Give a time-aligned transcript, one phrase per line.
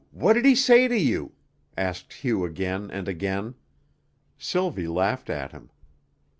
[0.09, 1.33] What did he say to you?"
[1.77, 3.53] asked Hugh again and again.
[4.39, 5.69] Sylvie laughed at him.